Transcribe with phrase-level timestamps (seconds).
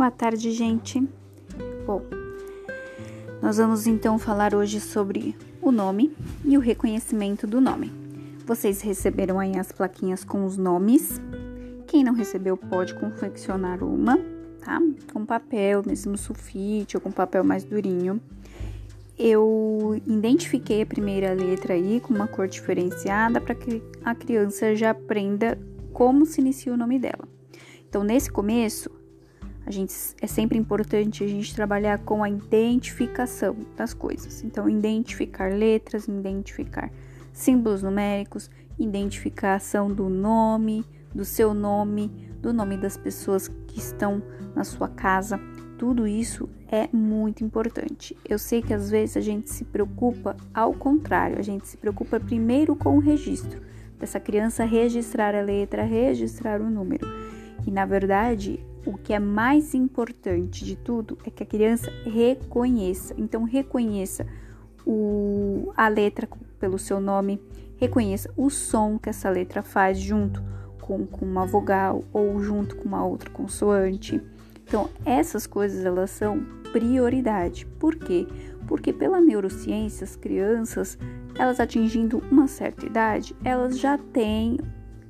[0.00, 1.06] Boa tarde, gente.
[1.84, 2.00] Bom,
[3.42, 7.92] nós vamos então falar hoje sobre o nome e o reconhecimento do nome.
[8.46, 11.20] Vocês receberam aí as plaquinhas com os nomes.
[11.86, 14.18] Quem não recebeu pode confeccionar uma,
[14.64, 14.80] tá?
[15.12, 18.22] Com papel, mesmo sulfite ou com papel mais durinho.
[19.18, 24.92] Eu identifiquei a primeira letra aí com uma cor diferenciada para que a criança já
[24.92, 25.58] aprenda
[25.92, 27.28] como se inicia o nome dela.
[27.86, 28.88] Então, nesse começo,
[29.70, 34.42] a gente é sempre importante a gente trabalhar com a identificação das coisas.
[34.42, 36.90] Então, identificar letras, identificar
[37.32, 40.84] símbolos numéricos, identificação do nome,
[41.14, 42.08] do seu nome,
[42.42, 44.20] do nome das pessoas que estão
[44.56, 45.38] na sua casa.
[45.78, 48.16] Tudo isso é muito importante.
[48.28, 52.18] Eu sei que às vezes a gente se preocupa ao contrário, a gente se preocupa
[52.18, 53.62] primeiro com o registro
[54.00, 57.06] dessa criança registrar a letra, registrar o número.
[57.64, 63.14] E na verdade, o que é mais importante de tudo é que a criança reconheça.
[63.18, 64.26] Então, reconheça
[64.86, 66.28] o, a letra
[66.58, 67.40] pelo seu nome,
[67.76, 70.42] reconheça o som que essa letra faz junto
[70.80, 74.20] com, com uma vogal ou junto com uma outra consoante.
[74.66, 76.40] Então, essas coisas elas são
[76.72, 77.66] prioridade.
[77.78, 78.26] Por quê?
[78.66, 80.98] Porque pela neurociência, as crianças,
[81.36, 84.58] elas atingindo uma certa idade, elas já têm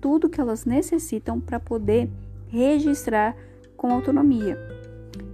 [0.00, 2.10] tudo que elas necessitam para poder
[2.48, 3.36] registrar
[3.84, 4.58] com autonomia.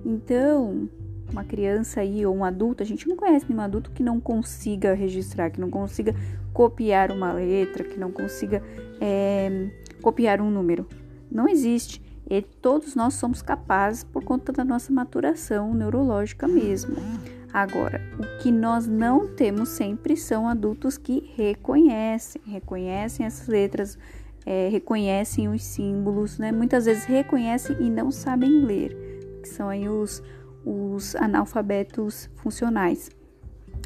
[0.04, 0.88] Então,
[1.30, 4.92] uma criança aí ou um adulto, a gente não conhece nenhum adulto que não consiga
[4.92, 6.16] registrar, que não consiga
[6.52, 8.60] copiar uma letra, que não consiga
[9.00, 9.68] é,
[10.02, 10.84] copiar um número.
[11.30, 12.02] Não existe.
[12.28, 16.96] E todos nós somos capazes por conta da nossa maturação neurológica mesmo.
[17.52, 23.96] Agora, o que nós não temos sempre são adultos que reconhecem, reconhecem essas letras,
[24.46, 26.50] é, reconhecem os símbolos, né?
[26.52, 28.96] Muitas vezes reconhecem e não sabem ler,
[29.42, 30.22] que são aí os,
[30.64, 33.10] os analfabetos funcionais.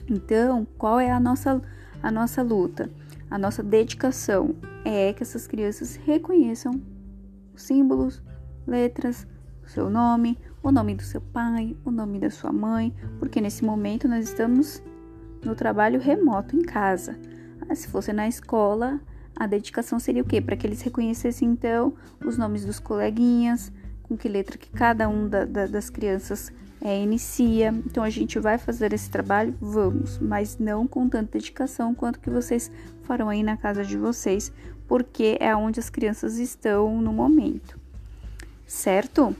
[0.09, 1.61] Então, qual é a nossa,
[2.03, 2.91] a nossa luta?
[3.31, 4.55] A nossa dedicação
[4.85, 6.81] é que essas crianças reconheçam
[7.55, 8.23] os símbolos,
[8.67, 9.27] letras,
[9.65, 13.65] o seu nome, o nome do seu pai, o nome da sua mãe, porque nesse
[13.65, 14.83] momento nós estamos
[15.45, 17.19] no trabalho remoto em casa.
[17.69, 19.01] Ah, se fosse na escola,
[19.37, 20.41] a dedicação seria o quê?
[20.41, 23.73] Para que eles reconhecessem então os nomes dos coleguinhas,
[24.03, 27.75] com que letra que cada um da, da, das crianças é, inicia.
[27.87, 32.31] Então a gente vai fazer esse trabalho, vamos, mas não com tanta dedicação quanto que
[32.31, 32.71] vocês
[33.03, 34.53] farão aí na casa de vocês,
[34.87, 37.79] porque é onde as crianças estão no momento,
[38.67, 39.35] certo?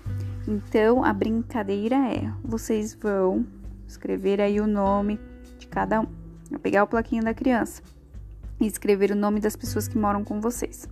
[0.49, 3.47] Então a brincadeira é: vocês vão
[3.87, 5.21] escrever aí o nome
[5.59, 6.07] de cada um,
[6.51, 7.83] vou pegar o plaquinho da criança
[8.61, 10.89] e escrever o nome das pessoas que moram com vocês.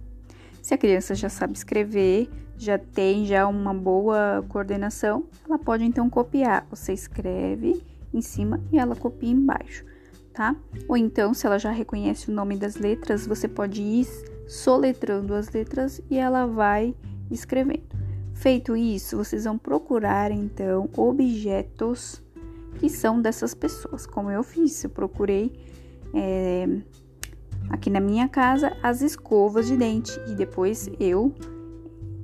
[0.61, 6.09] Se a criança já sabe escrever, já tem já uma boa coordenação, ela pode então
[6.09, 6.67] copiar.
[6.71, 7.83] Você escreve
[8.15, 9.85] em cima e ela copia embaixo,
[10.33, 10.55] tá?
[10.87, 14.07] Ou então, se ela já reconhece o nome das letras, você pode ir
[14.47, 16.95] soletrando as letras e ela vai
[17.31, 17.83] escrevendo.
[18.35, 22.23] Feito isso, vocês vão procurar então objetos
[22.79, 24.83] que são dessas pessoas, como eu fiz.
[24.85, 25.53] Eu procurei
[26.15, 26.69] é,
[27.71, 31.35] aqui na minha casa as escovas de dente e depois eu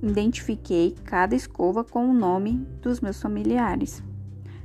[0.03, 4.03] identifiquei cada escova com o nome dos meus familiares.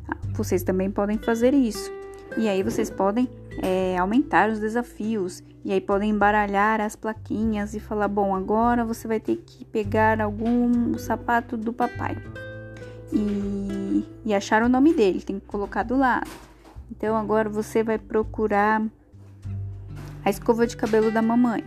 [0.07, 1.91] Ah, vocês também podem fazer isso.
[2.37, 3.29] E aí vocês podem
[3.61, 5.43] é, aumentar os desafios.
[5.63, 10.19] E aí podem embaralhar as plaquinhas e falar: bom, agora você vai ter que pegar
[10.19, 12.17] algum sapato do papai.
[13.11, 16.29] E, e achar o nome dele, tem que colocar do lado.
[16.91, 18.83] Então agora você vai procurar
[20.23, 21.63] a escova de cabelo da mamãe.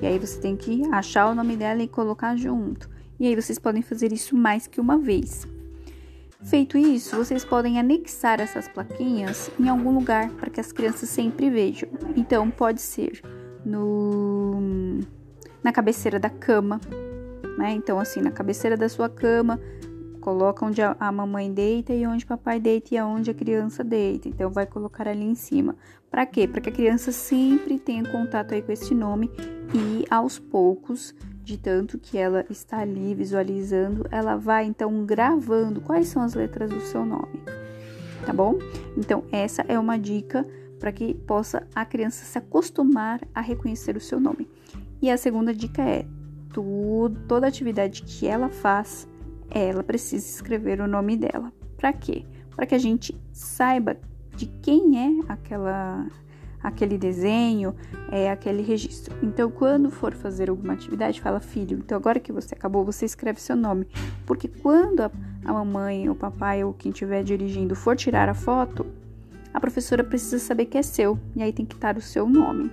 [0.00, 2.88] E aí você tem que achar o nome dela e colocar junto.
[3.20, 5.46] E aí vocês podem fazer isso mais que uma vez.
[6.44, 11.48] Feito isso, vocês podem anexar essas plaquinhas em algum lugar para que as crianças sempre
[11.48, 11.88] vejam.
[12.16, 13.22] Então pode ser
[13.64, 15.00] no
[15.62, 16.80] na cabeceira da cama,
[17.56, 17.70] né?
[17.70, 19.60] Então assim, na cabeceira da sua cama,
[20.22, 24.28] Coloca onde a, mamãe deita e onde o papai deita e aonde a criança deita.
[24.28, 25.74] Então vai colocar ali em cima.
[26.08, 26.46] Para quê?
[26.46, 29.28] Para que a criança sempre tenha contato aí com esse nome
[29.74, 36.06] e aos poucos, de tanto que ela está ali visualizando, ela vai então gravando quais
[36.06, 37.42] são as letras do seu nome.
[38.24, 38.58] Tá bom?
[38.96, 40.46] Então essa é uma dica
[40.78, 44.48] para que possa a criança se acostumar a reconhecer o seu nome.
[45.00, 46.06] E a segunda dica é
[46.52, 49.08] tudo, toda atividade que ela faz
[49.60, 51.52] ela precisa escrever o nome dela.
[51.76, 52.24] Para quê?
[52.54, 53.96] Para que a gente saiba
[54.36, 56.06] de quem é aquela
[56.62, 57.74] aquele desenho,
[58.10, 59.16] é aquele registro.
[59.20, 61.78] Então, quando for fazer alguma atividade, fala filho.
[61.78, 63.86] Então, agora que você acabou, você escreve seu nome,
[64.24, 65.10] porque quando a,
[65.44, 68.86] a mamãe, o papai ou quem estiver dirigindo for tirar a foto,
[69.52, 72.70] a professora precisa saber que é seu e aí tem que estar o seu nome.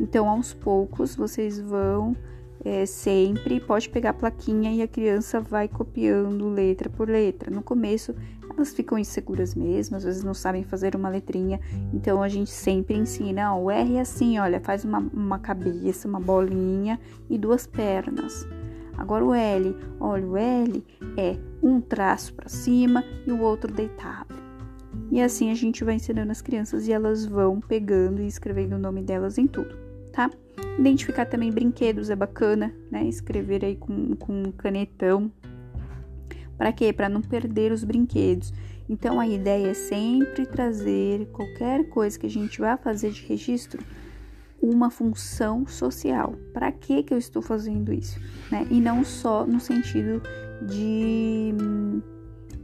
[0.00, 2.16] Então, aos poucos, vocês vão
[2.64, 7.50] é, sempre, pode pegar a plaquinha e a criança vai copiando letra por letra.
[7.50, 8.14] No começo,
[8.54, 11.60] elas ficam inseguras mesmo, às vezes não sabem fazer uma letrinha,
[11.92, 16.06] então a gente sempre ensina: ó, o R é assim, olha, faz uma, uma cabeça,
[16.06, 18.46] uma bolinha e duas pernas.
[18.96, 20.84] Agora o L, olha, o L
[21.16, 24.34] é um traço para cima e o outro deitado.
[25.10, 28.78] E assim a gente vai ensinando as crianças e elas vão pegando e escrevendo o
[28.78, 29.76] nome delas em tudo,
[30.12, 30.30] tá?
[30.78, 33.04] Identificar também brinquedos é bacana, né?
[33.04, 35.30] Escrever aí com, com um canetão.
[36.56, 36.92] Para quê?
[36.92, 38.52] Para não perder os brinquedos.
[38.88, 43.82] Então a ideia é sempre trazer qualquer coisa que a gente vai fazer de registro
[44.60, 46.34] uma função social.
[46.52, 48.20] Para que que eu estou fazendo isso,
[48.50, 48.66] né?
[48.70, 50.22] E não só no sentido
[50.66, 52.00] de hum,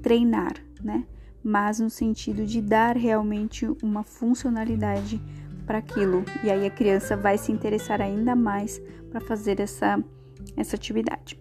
[0.02, 1.04] treinar, né?
[1.42, 5.20] Mas no sentido de dar realmente uma funcionalidade
[5.68, 6.24] para aquilo.
[6.42, 8.80] E aí a criança vai se interessar ainda mais
[9.10, 10.02] para fazer essa,
[10.56, 11.38] essa atividade.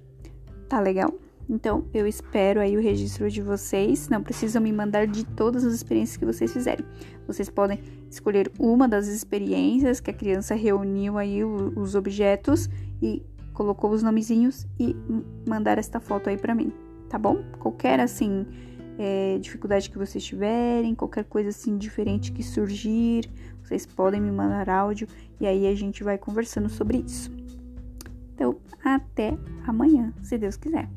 [0.68, 1.14] Tá legal?
[1.50, 4.10] Então, eu espero aí o registro de vocês.
[4.10, 6.86] Não precisam me mandar de todas as experiências que vocês fizerem.
[7.26, 7.80] Vocês podem
[8.12, 12.70] escolher uma das experiências que a criança reuniu aí os objetos
[13.02, 14.94] e colocou os nomezinhos e
[15.48, 16.72] mandar esta foto aí para mim,
[17.10, 17.44] tá bom?
[17.60, 18.46] Qualquer assim
[18.98, 23.30] é, dificuldade que vocês tiverem, qualquer coisa assim diferente que surgir,
[23.64, 25.08] vocês podem me mandar áudio
[25.40, 27.32] e aí a gente vai conversando sobre isso.
[28.34, 30.90] Então, até amanhã, se Deus quiser.